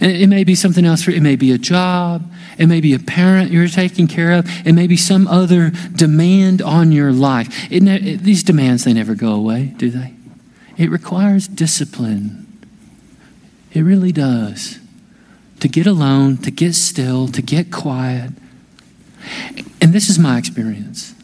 And 0.00 0.10
it 0.10 0.28
may 0.28 0.44
be 0.44 0.54
something 0.54 0.84
else 0.84 1.06
it 1.08 1.20
may 1.20 1.36
be 1.36 1.52
a 1.52 1.58
job, 1.58 2.30
it 2.58 2.66
may 2.66 2.80
be 2.80 2.94
a 2.94 2.98
parent 2.98 3.50
you're 3.50 3.68
taking 3.68 4.06
care 4.06 4.32
of, 4.32 4.46
it 4.66 4.72
may 4.72 4.86
be 4.86 4.96
some 4.96 5.26
other 5.26 5.70
demand 5.94 6.62
on 6.62 6.92
your 6.92 7.12
life. 7.12 7.70
It 7.70 7.82
it, 7.86 8.20
these 8.22 8.42
demands, 8.42 8.84
they 8.84 8.92
never 8.92 9.14
go 9.14 9.32
away, 9.32 9.74
do 9.76 9.90
they? 9.90 10.14
It 10.76 10.90
requires 10.90 11.48
discipline. 11.48 12.40
It 13.72 13.82
really 13.82 14.12
does. 14.12 14.78
to 15.60 15.68
get 15.68 15.86
alone, 15.86 16.36
to 16.38 16.50
get 16.50 16.74
still, 16.74 17.26
to 17.28 17.40
get 17.40 17.72
quiet. 17.72 18.32
This 19.94 20.08
is 20.08 20.18
my 20.18 20.38
experience. 20.38 21.14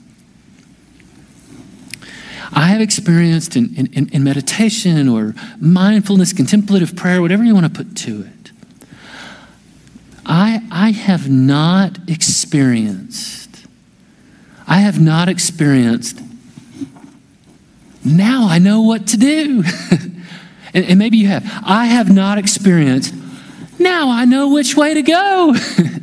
I 2.52 2.68
have 2.68 2.80
experienced 2.80 3.56
in, 3.56 3.74
in, 3.74 4.08
in, 4.10 4.22
meditation 4.22 5.08
or 5.08 5.34
mindfulness, 5.58 6.32
contemplative 6.32 6.94
prayer, 6.94 7.20
whatever 7.20 7.42
you 7.42 7.52
want 7.52 7.66
to 7.66 7.72
put 7.72 7.96
to 7.96 8.20
it. 8.20 8.52
I, 10.24 10.62
I 10.70 10.92
have 10.92 11.28
not 11.28 11.98
experienced, 12.08 13.66
I 14.68 14.76
have 14.76 15.00
not 15.00 15.28
experienced, 15.28 16.20
now 18.04 18.46
I 18.46 18.60
know 18.60 18.82
what 18.82 19.08
to 19.08 19.16
do. 19.16 19.64
and, 20.72 20.86
and 20.86 20.96
maybe 20.96 21.16
you 21.16 21.26
have. 21.26 21.42
I 21.64 21.86
have 21.86 22.08
not 22.08 22.38
experienced, 22.38 23.16
now 23.80 24.10
I 24.10 24.26
know 24.26 24.52
which 24.52 24.76
way 24.76 24.94
to 24.94 25.02
go. 25.02 25.56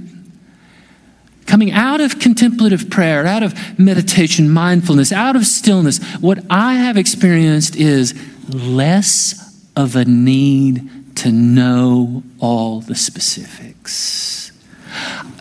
Coming 1.47 1.71
out 1.71 2.01
of 2.01 2.19
contemplative 2.19 2.89
prayer, 2.89 3.25
out 3.25 3.41
of 3.41 3.79
meditation, 3.79 4.49
mindfulness, 4.49 5.11
out 5.11 5.35
of 5.35 5.45
stillness, 5.45 5.97
what 6.19 6.39
I 6.49 6.75
have 6.75 6.97
experienced 6.97 7.75
is 7.75 8.13
less 8.49 9.57
of 9.75 9.95
a 9.95 10.05
need 10.05 11.15
to 11.15 11.31
know 11.31 12.21
all 12.39 12.81
the 12.81 12.95
specifics. 12.95 14.51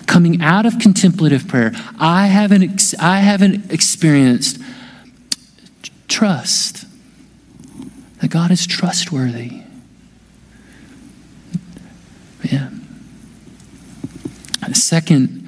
Coming 0.07 0.41
out 0.41 0.65
of 0.65 0.79
contemplative 0.79 1.49
prayer, 1.49 1.73
I 1.99 2.29
haven't, 2.29 2.63
ex- 2.63 2.95
I 2.95 3.19
haven't 3.19 3.73
experienced 3.73 4.61
trust 6.07 6.87
that 8.21 8.31
God 8.31 8.53
is 8.53 8.65
trustworthy. 8.67 9.63
Yeah. 12.45 12.71
Second, 14.73 15.46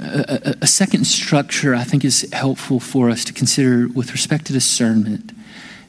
a, 0.00 0.56
a, 0.62 0.66
second 0.66 1.04
structure 1.04 1.74
I 1.74 1.84
think 1.84 2.04
is 2.04 2.28
helpful 2.32 2.80
for 2.80 3.10
us 3.10 3.24
to 3.26 3.32
consider 3.32 3.88
with 3.88 4.12
respect 4.12 4.46
to 4.46 4.52
discernment 4.52 5.32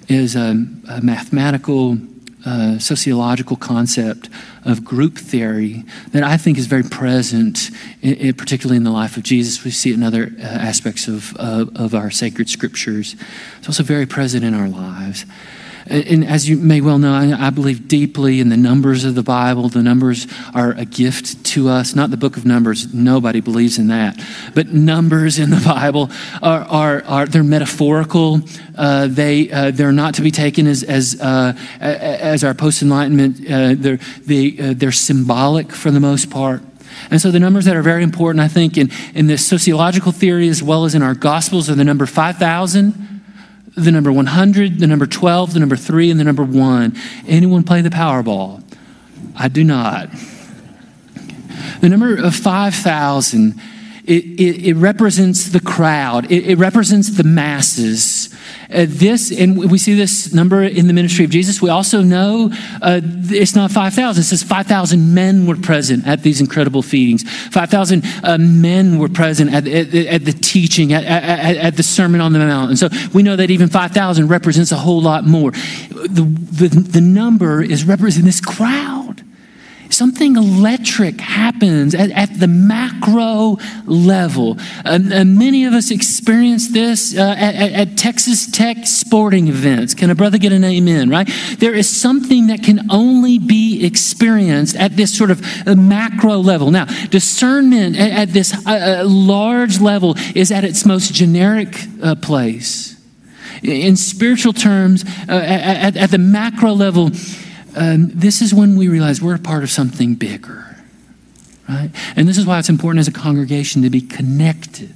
is 0.07 0.35
a, 0.35 0.55
a 0.89 1.01
mathematical, 1.01 1.97
uh, 2.45 2.77
sociological 2.79 3.55
concept 3.55 4.29
of 4.65 4.83
group 4.83 5.17
theory 5.17 5.83
that 6.11 6.23
I 6.23 6.37
think 6.37 6.57
is 6.57 6.65
very 6.65 6.83
present, 6.83 7.69
in, 8.01 8.15
in, 8.15 8.33
particularly 8.33 8.77
in 8.77 8.83
the 8.83 8.91
life 8.91 9.17
of 9.17 9.23
Jesus. 9.23 9.63
We 9.63 9.71
see 9.71 9.91
it 9.91 9.93
in 9.93 10.03
other 10.03 10.31
uh, 10.37 10.41
aspects 10.41 11.07
of, 11.07 11.35
uh, 11.37 11.65
of 11.75 11.95
our 11.95 12.11
sacred 12.11 12.49
scriptures. 12.49 13.15
It's 13.59 13.67
also 13.67 13.83
very 13.83 14.05
present 14.05 14.43
in 14.43 14.53
our 14.53 14.67
lives. 14.67 15.25
And 15.87 16.25
as 16.25 16.47
you 16.47 16.57
may 16.57 16.81
well 16.81 16.97
know, 16.97 17.13
I 17.13 17.49
believe 17.49 17.87
deeply 17.87 18.39
in 18.39 18.49
the 18.49 18.57
numbers 18.57 19.03
of 19.03 19.15
the 19.15 19.23
Bible. 19.23 19.69
The 19.69 19.81
numbers 19.81 20.27
are 20.53 20.71
a 20.71 20.85
gift 20.85 21.43
to 21.45 21.69
us, 21.69 21.95
not 21.95 22.11
the 22.11 22.17
book 22.17 22.37
of 22.37 22.45
Numbers. 22.45 22.93
Nobody 22.93 23.41
believes 23.41 23.77
in 23.77 23.87
that. 23.87 24.19
But 24.53 24.67
numbers 24.67 25.39
in 25.39 25.49
the 25.49 25.61
Bible 25.65 26.09
are, 26.41 26.61
are, 26.61 27.03
are 27.05 27.25
they're 27.25 27.43
metaphorical. 27.43 28.41
Uh, 28.77 29.07
they, 29.07 29.51
uh, 29.51 29.71
they're 29.71 29.91
not 29.91 30.15
to 30.15 30.21
be 30.21 30.31
taken 30.31 30.67
as, 30.67 30.83
as, 30.83 31.19
uh, 31.19 31.53
as 31.79 32.43
our 32.43 32.53
post 32.53 32.81
Enlightenment. 32.81 33.39
Uh, 33.39 33.75
they're, 33.77 33.99
they, 34.25 34.57
uh, 34.57 34.73
they're 34.75 34.91
symbolic 34.91 35.71
for 35.71 35.91
the 35.91 35.99
most 35.99 36.29
part. 36.29 36.61
And 37.09 37.19
so 37.19 37.31
the 37.31 37.39
numbers 37.39 37.65
that 37.65 37.75
are 37.75 37.81
very 37.81 38.03
important, 38.03 38.41
I 38.41 38.47
think, 38.47 38.77
in, 38.77 38.91
in 39.15 39.27
this 39.27 39.45
sociological 39.45 40.11
theory 40.11 40.49
as 40.49 40.61
well 40.61 40.85
as 40.85 40.93
in 40.93 41.01
our 41.01 41.15
Gospels 41.15 41.69
are 41.69 41.75
the 41.75 41.83
number 41.83 42.05
5,000 42.05 43.10
the 43.75 43.91
number 43.91 44.11
100, 44.11 44.79
the 44.79 44.87
number 44.87 45.05
12, 45.05 45.53
the 45.53 45.59
number 45.59 45.75
3, 45.75 46.11
and 46.11 46.19
the 46.19 46.23
number 46.23 46.43
1. 46.43 46.95
Anyone 47.27 47.63
play 47.63 47.81
the 47.81 47.89
Powerball? 47.89 48.63
I 49.35 49.47
do 49.47 49.63
not. 49.63 50.09
The 51.79 51.89
number 51.89 52.15
of 52.15 52.35
5,000, 52.35 53.59
it, 54.05 54.25
it, 54.39 54.67
it, 54.67 54.73
represents 54.75 55.49
the 55.49 55.59
crowd, 55.59 56.31
it, 56.31 56.51
it 56.51 56.57
represents 56.57 57.11
the 57.17 57.23
masses. 57.23 58.33
Uh, 58.73 58.85
this, 58.87 59.31
and 59.37 59.69
we 59.69 59.77
see 59.77 59.93
this 59.93 60.33
number 60.33 60.63
in 60.63 60.87
the 60.87 60.93
ministry 60.93 61.25
of 61.25 61.31
Jesus. 61.31 61.61
We 61.61 61.69
also 61.69 62.01
know 62.01 62.51
uh, 62.81 63.01
it's 63.03 63.55
not 63.55 63.69
5,000. 63.71 64.21
It 64.21 64.25
says 64.25 64.43
5,000 64.43 65.13
men 65.13 65.45
were 65.45 65.55
present 65.55 66.07
at 66.07 66.23
these 66.23 66.41
incredible 66.41 66.81
feedings. 66.81 67.29
5,000 67.49 68.03
uh, 68.23 68.37
men 68.39 68.97
were 68.97 69.09
present 69.09 69.53
at, 69.53 69.67
at, 69.67 69.93
at 69.93 70.25
the 70.25 70.33
teaching, 70.33 70.93
at, 70.93 71.03
at, 71.03 71.75
the 71.75 71.83
Sermon 71.83 72.21
on 72.21 72.33
the 72.33 72.39
Mount. 72.39 72.69
And 72.69 72.79
so 72.79 72.89
we 73.13 73.23
know 73.23 73.35
that 73.35 73.51
even 73.51 73.69
5,000 73.69 74.27
represents 74.27 74.71
a 74.71 74.77
whole 74.77 75.01
lot 75.01 75.25
more. 75.25 75.51
The, 75.51 76.23
the, 76.51 76.67
the 76.69 77.01
number 77.01 77.61
is 77.61 77.83
representing 77.83 78.25
this 78.25 78.41
crowd 78.41 79.10
something 79.93 80.35
electric 80.35 81.19
happens 81.19 81.93
at, 81.93 82.11
at 82.11 82.39
the 82.39 82.47
macro 82.47 83.57
level. 83.85 84.57
and 84.85 85.37
many 85.37 85.65
of 85.65 85.73
us 85.73 85.91
experience 85.91 86.69
this 86.69 87.17
uh, 87.17 87.35
at, 87.37 87.55
at, 87.55 87.97
Texas 87.97 88.49
Tech 88.49 88.87
sporting 88.87 89.47
events. 89.47 89.93
Can 89.93 90.09
a 90.09 90.15
brother 90.15 90.37
get 90.37 90.51
an 90.51 90.63
amen, 90.63 91.09
right? 91.09 91.29
There 91.59 91.73
is 91.73 91.89
something 91.89 92.47
that 92.47 92.63
can 92.63 92.89
only 92.91 93.37
be 93.37 93.85
experienced 93.85 94.75
at 94.75 94.95
this 94.95 95.15
sort 95.15 95.31
of 95.31 95.41
uh, 95.67 95.75
macro 95.75 96.37
level. 96.37 96.71
Now, 96.71 96.85
discernment 97.09 97.97
at, 97.97 98.11
at 98.11 98.29
this 98.29 98.53
uh, 98.65 99.01
uh, 99.01 99.03
large 99.07 99.79
level 99.79 100.15
is 100.35 100.51
at 100.51 100.63
its 100.63 100.85
most 100.85 101.13
generic 101.13 101.75
uh, 102.01 102.15
place. 102.15 102.97
In 103.63 103.95
spiritual 103.95 104.53
terms, 104.53 105.03
uh, 105.29 105.33
at, 105.33 105.95
at 105.95 106.09
the 106.09 106.17
macro 106.17 106.73
level, 106.73 107.11
um, 107.75 108.09
this 108.13 108.41
is 108.41 108.53
when 108.53 108.77
we 108.77 108.87
realize 108.87 109.21
we're 109.21 109.35
a 109.35 109.39
part 109.39 109.63
of 109.63 109.69
something 109.69 110.15
bigger, 110.15 110.77
right? 111.69 111.91
And 112.15 112.27
this 112.27 112.37
is 112.37 112.45
why 112.45 112.59
it's 112.59 112.69
important 112.69 112.99
as 112.99 113.07
a 113.07 113.13
congregation 113.13 113.81
to 113.83 113.89
be 113.89 114.01
connected 114.01 114.93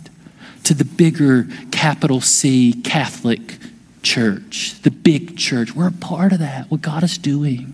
to 0.63 0.73
the 0.73 0.85
bigger 0.85 1.47
capital 1.71 2.21
C 2.21 2.73
Catholic 2.83 3.57
church, 4.01 4.81
the 4.81 4.91
big 4.91 5.37
church. 5.37 5.75
We're 5.75 5.87
a 5.87 5.91
part 5.91 6.33
of 6.33 6.39
that, 6.39 6.69
what 6.69 6.81
God 6.81 7.03
is 7.03 7.17
doing. 7.17 7.73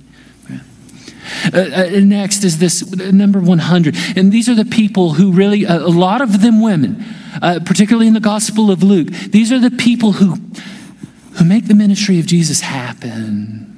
Uh, 1.54 1.58
uh, 1.58 1.90
next 2.00 2.44
is 2.44 2.58
this 2.58 2.84
number 2.96 3.40
100. 3.40 3.96
And 4.16 4.32
these 4.32 4.50
are 4.50 4.56
the 4.56 4.66
people 4.66 5.14
who 5.14 5.32
really, 5.32 5.66
uh, 5.66 5.80
a 5.80 5.90
lot 5.90 6.22
of 6.22 6.42
them 6.42 6.62
women, 6.62 7.06
uh, 7.42 7.60
particularly 7.64 8.08
in 8.08 8.14
the 8.14 8.20
Gospel 8.20 8.72
of 8.72 8.84
Luke, 8.84 9.08
these 9.08 9.52
are 9.52 9.60
the 9.60 9.72
people 9.72 10.14
who, 10.14 10.36
who 11.34 11.46
make 11.46 11.68
the 11.68 11.76
ministry 11.76 12.20
of 12.20 12.26
Jesus 12.26 12.62
happen 12.62 13.71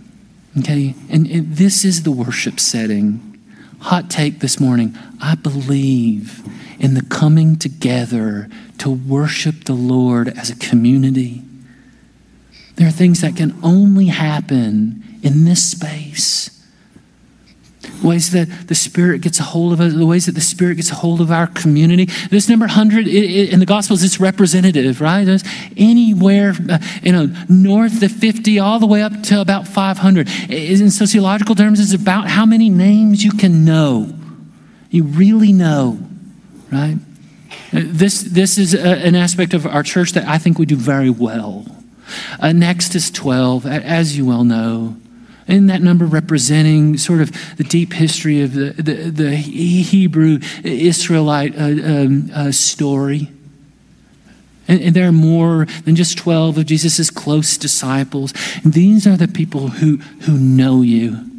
Okay? 0.60 0.96
And, 1.10 1.28
this 1.56 1.84
is 1.84 2.04
the 2.04 2.12
worship 2.12 2.60
setting. 2.60 3.40
Hot 3.80 4.10
take 4.10 4.40
this 4.40 4.60
morning. 4.60 4.98
I 5.22 5.36
believe 5.36 6.42
in 6.80 6.94
the 6.94 7.04
coming 7.04 7.58
together 7.58 8.50
to 8.80 8.90
worship 8.90 9.66
the 9.66 9.74
Lord 9.74 10.30
as 10.30 10.50
a 10.50 10.56
community. 10.56 11.42
There 12.76 12.88
are 12.88 12.92
things 12.92 13.22
that 13.22 13.36
can 13.36 13.58
only 13.64 14.08
happen 14.08 15.20
in 15.22 15.46
this 15.46 15.72
space 15.72 16.63
ways 18.04 18.32
that 18.32 18.68
the 18.68 18.76
Spirit 18.76 19.22
gets 19.22 19.40
a 19.40 19.44
hold 19.44 19.74
of 19.74 19.80
us, 19.80 19.94
the 19.94 20.06
ways 20.06 20.26
that 20.26 20.34
the 20.34 20.42
Spirit 20.42 20.76
gets 20.76 20.92
a 20.92 20.96
hold 20.96 21.22
of 21.22 21.32
our 21.32 21.48
community. 21.48 22.06
This 22.30 22.50
number 22.50 22.66
100 22.66 23.08
in 23.08 23.60
the 23.60 23.66
Gospels, 23.66 24.04
it's 24.04 24.20
representative, 24.20 25.02
right? 25.02 25.28
It's 25.28 25.44
anywhere, 25.78 26.54
uh, 26.70 26.80
you 27.02 27.12
know, 27.12 27.34
north 27.50 28.02
of 28.04 28.12
50 28.12 28.60
all 28.60 28.80
the 28.80 28.86
way 28.86 29.02
up 29.02 29.24
to 29.24 29.42
about 29.42 29.68
500. 29.68 30.30
In 30.50 30.90
sociological 30.92 31.56
terms, 31.56 31.80
it's 31.80 31.94
about 31.94 32.28
how 32.28 32.46
many 32.46 32.70
names 32.70 33.24
you 33.24 33.32
can 33.32 33.66
know. 33.66 34.14
You 34.90 35.04
really 35.04 35.54
know, 35.54 36.00
right? 36.72 36.98
This, 37.72 38.22
this 38.22 38.58
is 38.58 38.74
a, 38.74 38.98
an 39.06 39.16
aspect 39.16 39.54
of 39.54 39.66
our 39.66 39.84
church 39.84 40.12
that 40.12 40.28
I 40.28 40.38
think 40.38 40.60
we 40.60 40.66
do 40.66 40.76
very 40.76 41.10
well. 41.10 41.66
Uh, 42.40 42.52
next 42.52 42.96
is 42.96 43.10
12, 43.10 43.66
as 43.66 44.18
you 44.18 44.26
well 44.26 44.44
know. 44.44 44.96
Isn't 45.48 45.68
that 45.68 45.82
number 45.82 46.06
representing 46.06 46.98
sort 46.98 47.22
of 47.22 47.58
the 47.58 47.64
deep 47.64 47.94
history 47.94 48.42
of 48.42 48.54
the, 48.54 48.72
the, 48.72 48.94
the 49.10 49.36
Hebrew 49.36 50.40
Israelite 50.64 51.56
uh, 51.58 51.64
um, 51.64 52.32
uh, 52.34 52.52
story? 52.52 53.30
And, 54.68 54.82
and, 54.82 54.96
there 54.96 55.10
are 55.10 55.12
more 55.12 55.66
than 55.84 55.98
just 55.98 56.18
12 56.18 56.60
of 56.60 56.66
Jesus' 56.66 57.10
close 57.10 57.58
disciples. 57.58 58.34
And 58.64 58.72
these 58.72 59.06
are 59.06 59.18
the 59.18 59.28
people 59.28 59.68
who, 59.68 59.98
who 60.22 60.38
know 60.38 60.82
you 60.82 61.30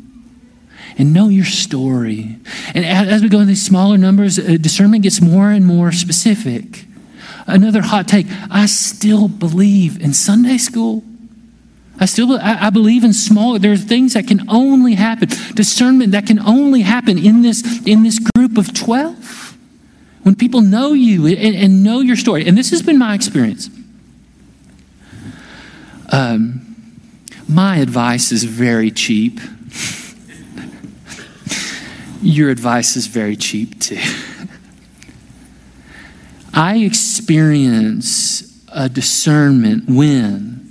and 0.98 1.12
know 1.12 1.28
your 1.28 1.46
story. 1.46 2.38
And 2.74 2.84
as 2.84 3.22
we 3.22 3.30
go 3.30 3.40
in 3.40 3.46
these 3.46 3.64
smaller 3.64 3.96
numbers, 3.96 4.38
uh, 4.38 4.58
discernment 4.60 5.02
gets 5.02 5.22
more 5.22 5.50
and 5.50 5.66
more 5.66 5.90
specific. 5.90 6.84
Another 7.46 7.82
hot 7.82 8.08
take 8.08 8.26
I 8.50 8.66
still 8.66 9.28
believe 9.28 10.00
in 10.00 10.12
Sunday 10.12 10.58
school 10.58 11.02
I 12.04 12.06
still 12.06 12.38
I, 12.38 12.68
believe 12.68 13.02
in 13.02 13.14
small. 13.14 13.58
There 13.58 13.72
are 13.72 13.78
things 13.78 14.12
that 14.12 14.28
can 14.28 14.46
only 14.50 14.92
happen. 14.92 15.30
Discernment 15.54 16.12
that 16.12 16.26
can 16.26 16.38
only 16.38 16.82
happen 16.82 17.16
in 17.16 17.40
this 17.40 17.62
in 17.86 18.02
this 18.02 18.18
group 18.18 18.58
of 18.58 18.74
twelve. 18.74 19.56
When 20.22 20.34
people 20.34 20.60
know 20.60 20.92
you 20.92 21.26
and, 21.26 21.56
and 21.56 21.82
know 21.82 22.00
your 22.00 22.16
story, 22.16 22.46
and 22.46 22.58
this 22.58 22.70
has 22.72 22.82
been 22.82 22.98
my 22.98 23.14
experience. 23.14 23.70
Um, 26.10 26.76
my 27.48 27.78
advice 27.78 28.32
is 28.32 28.44
very 28.44 28.90
cheap. 28.90 29.40
your 32.20 32.50
advice 32.50 32.96
is 32.96 33.06
very 33.06 33.34
cheap 33.34 33.80
too. 33.80 33.96
I 36.52 36.80
experience 36.80 38.62
a 38.68 38.90
discernment 38.90 39.88
when 39.88 40.63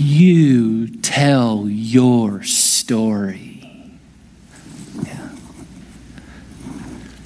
you 0.00 0.88
tell 1.00 1.66
your 1.68 2.42
story. 2.42 3.54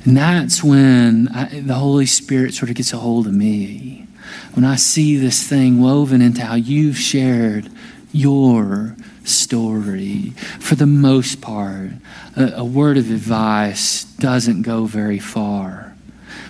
And 0.04 0.16
that's 0.16 0.64
when 0.64 1.28
I, 1.28 1.60
the 1.60 1.74
Holy 1.74 2.06
Spirit 2.06 2.54
sort 2.54 2.70
of 2.70 2.76
gets 2.76 2.94
a 2.94 2.96
hold 2.96 3.26
of 3.26 3.34
me. 3.34 4.06
When 4.54 4.64
I 4.64 4.76
see 4.76 5.16
this 5.16 5.46
thing 5.46 5.82
woven 5.82 6.22
into 6.22 6.42
how 6.42 6.54
you've 6.54 6.96
shared 6.96 7.70
your 8.10 8.96
story. 9.24 10.30
For 10.58 10.74
the 10.74 10.86
most 10.86 11.40
part, 11.40 11.90
a, 12.36 12.54
a, 12.56 12.64
word 12.64 12.96
of 12.96 13.10
advice 13.10 14.04
doesn't 14.04 14.62
go 14.62 14.86
very 14.86 15.18
far. 15.18 15.94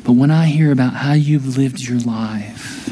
But 0.04 0.12
when 0.12 0.30
I 0.30 0.46
hear 0.46 0.70
about 0.70 0.94
how 0.94 1.14
you've 1.14 1.58
lived 1.58 1.80
your 1.80 1.98
life, 1.98 2.87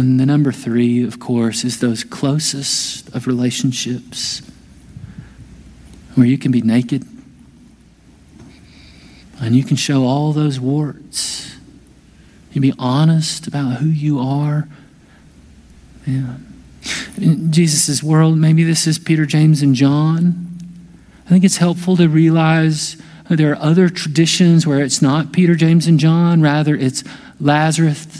and 0.00 0.18
the 0.18 0.26
number 0.26 0.50
three, 0.50 1.04
of 1.04 1.20
course, 1.20 1.64
is 1.64 1.78
those 1.78 2.02
closest 2.02 3.14
of 3.14 3.26
relationships 3.26 4.42
where 6.16 6.26
you 6.26 6.38
can 6.38 6.50
be 6.50 6.60
naked 6.60 7.04
and 9.40 9.54
you 9.54 9.62
can 9.62 9.76
show 9.76 10.04
all 10.04 10.32
those 10.32 10.58
warts 10.58 11.50
you 12.52 12.60
be 12.60 12.74
honest 12.78 13.46
about 13.46 13.76
who 13.76 13.88
you 13.88 14.18
are. 14.18 14.68
Yeah. 16.06 16.36
In 17.16 17.52
Jesus' 17.52 18.02
world, 18.02 18.38
maybe 18.38 18.64
this 18.64 18.86
is 18.86 18.98
Peter, 18.98 19.26
James, 19.26 19.62
and 19.62 19.74
John. 19.74 20.48
I 21.26 21.28
think 21.28 21.44
it's 21.44 21.58
helpful 21.58 21.96
to 21.96 22.08
realize 22.08 22.96
there 23.28 23.52
are 23.52 23.62
other 23.62 23.88
traditions 23.88 24.66
where 24.66 24.80
it's 24.80 25.00
not 25.00 25.32
Peter, 25.32 25.54
James, 25.54 25.86
and 25.86 26.00
John. 26.00 26.42
Rather, 26.42 26.74
it's 26.74 27.04
Lazarus, 27.38 28.19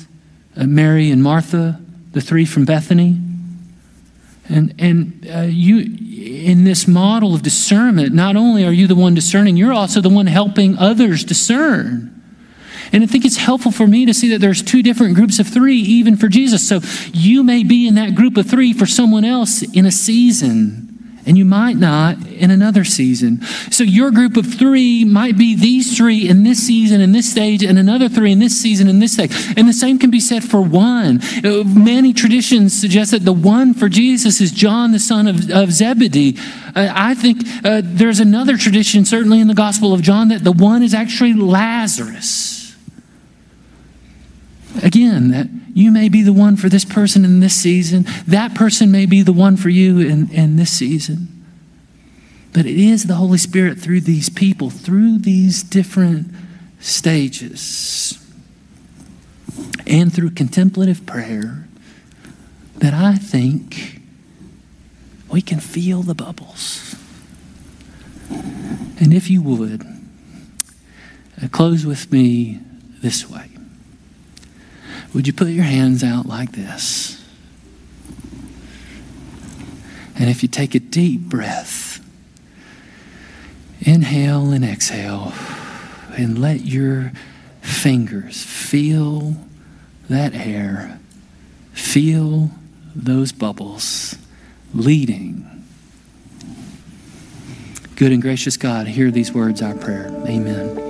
uh, 0.60 0.66
Mary, 0.66 1.10
and 1.10 1.22
Martha, 1.22 1.80
the 2.12 2.20
three 2.20 2.44
from 2.44 2.64
Bethany. 2.64 3.18
And, 4.48 4.74
and 4.78 5.26
uh, 5.32 5.40
you, 5.42 5.78
in 5.78 6.64
this 6.64 6.86
model 6.86 7.34
of 7.34 7.42
discernment, 7.42 8.12
not 8.12 8.36
only 8.36 8.64
are 8.64 8.72
you 8.72 8.86
the 8.86 8.94
one 8.96 9.14
discerning, 9.14 9.56
you're 9.56 9.72
also 9.72 10.00
the 10.00 10.08
one 10.08 10.26
helping 10.26 10.76
others 10.76 11.24
discern. 11.24 12.20
And 12.92 13.04
I 13.04 13.06
think 13.06 13.24
it's 13.24 13.36
helpful 13.36 13.70
for 13.70 13.86
me 13.86 14.04
to 14.06 14.12
see 14.12 14.30
that 14.30 14.40
there's 14.40 14.62
two 14.62 14.82
different 14.82 15.14
groups 15.14 15.38
of 15.38 15.46
three, 15.46 15.78
even 15.78 16.16
for 16.16 16.28
Jesus. 16.28 16.68
So 16.68 16.80
you 17.12 17.44
may 17.44 17.62
be 17.62 17.86
in 17.86 17.94
that 17.94 18.16
group 18.16 18.36
of 18.36 18.46
three 18.46 18.72
for 18.72 18.86
someone 18.86 19.24
else 19.24 19.62
in 19.62 19.86
a 19.86 19.92
season, 19.92 20.89
and 21.30 21.38
you 21.38 21.44
might 21.44 21.76
not 21.76 22.16
in 22.26 22.50
another 22.50 22.82
season. 22.82 23.40
So 23.70 23.84
your 23.84 24.10
group 24.10 24.36
of 24.36 24.52
three 24.52 25.04
might 25.04 25.38
be 25.38 25.54
these 25.54 25.96
three 25.96 26.28
in 26.28 26.42
this 26.42 26.58
season, 26.58 27.00
in 27.00 27.12
this 27.12 27.30
stage, 27.30 27.62
and 27.62 27.78
another 27.78 28.08
three 28.08 28.32
in 28.32 28.40
this 28.40 28.60
season, 28.60 28.88
in 28.88 28.98
this 28.98 29.12
stage. 29.12 29.30
And 29.56 29.68
the 29.68 29.72
same 29.72 30.00
can 30.00 30.10
be 30.10 30.18
said 30.18 30.42
for 30.42 30.60
one. 30.60 31.20
Uh, 31.44 31.62
many 31.62 32.12
traditions 32.12 32.76
suggest 32.76 33.12
that 33.12 33.24
the 33.24 33.32
one 33.32 33.74
for 33.74 33.88
Jesus 33.88 34.40
is 34.40 34.50
John, 34.50 34.90
the 34.90 34.98
son 34.98 35.28
of, 35.28 35.48
of 35.52 35.70
Zebedee. 35.70 36.36
Uh, 36.74 36.88
I 36.92 37.14
think 37.14 37.42
uh, 37.64 37.82
there's 37.84 38.18
another 38.18 38.56
tradition, 38.56 39.04
certainly 39.04 39.38
in 39.38 39.46
the 39.46 39.54
Gospel 39.54 39.94
of 39.94 40.02
John, 40.02 40.30
that 40.30 40.42
the 40.42 40.50
one 40.50 40.82
is 40.82 40.94
actually 40.94 41.34
Lazarus. 41.34 42.76
Again, 44.82 45.30
that 45.30 45.46
you 45.74 45.90
may 45.90 46.08
be 46.08 46.22
the 46.22 46.32
one 46.32 46.56
for 46.56 46.68
this 46.68 46.84
person 46.84 47.24
in 47.24 47.40
this 47.40 47.54
season. 47.54 48.04
That 48.26 48.54
person 48.54 48.90
may 48.90 49.06
be 49.06 49.22
the 49.22 49.32
one 49.32 49.56
for 49.56 49.68
you 49.68 50.00
in, 50.00 50.30
in 50.30 50.56
this 50.56 50.70
season. 50.70 51.28
But 52.52 52.66
it 52.66 52.78
is 52.78 53.04
the 53.04 53.14
Holy 53.14 53.38
Spirit 53.38 53.78
through 53.78 54.00
these 54.00 54.28
people, 54.28 54.70
through 54.70 55.18
these 55.18 55.62
different 55.62 56.32
stages, 56.80 58.18
and 59.86 60.12
through 60.12 60.30
contemplative 60.30 61.06
prayer 61.06 61.68
that 62.78 62.94
I 62.94 63.16
think 63.16 64.00
we 65.30 65.42
can 65.42 65.60
feel 65.60 66.02
the 66.02 66.14
bubbles. 66.14 66.96
And 68.30 69.14
if 69.14 69.30
you 69.30 69.42
would, 69.42 69.84
uh, 71.42 71.48
close 71.48 71.86
with 71.86 72.10
me 72.10 72.60
this 73.02 73.28
way. 73.28 73.50
Would 75.14 75.26
you 75.26 75.32
put 75.32 75.48
your 75.48 75.64
hands 75.64 76.04
out 76.04 76.26
like 76.26 76.52
this? 76.52 77.22
And 80.16 80.28
if 80.28 80.42
you 80.42 80.48
take 80.48 80.74
a 80.74 80.80
deep 80.80 81.22
breath, 81.22 82.04
inhale 83.80 84.50
and 84.50 84.64
exhale, 84.64 85.32
and 86.16 86.38
let 86.38 86.60
your 86.60 87.12
fingers 87.62 88.42
feel 88.42 89.36
that 90.08 90.34
air, 90.34 91.00
feel 91.72 92.50
those 92.94 93.32
bubbles 93.32 94.16
leading. 94.74 95.46
Good 97.96 98.12
and 98.12 98.22
gracious 98.22 98.56
God, 98.56 98.88
hear 98.88 99.10
these 99.10 99.32
words, 99.32 99.62
our 99.62 99.74
prayer. 99.74 100.08
Amen. 100.26 100.89